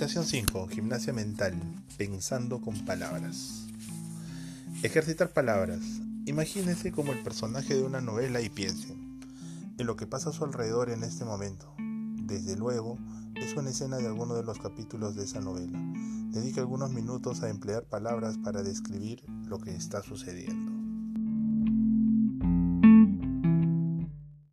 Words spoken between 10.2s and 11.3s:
a su alrededor en este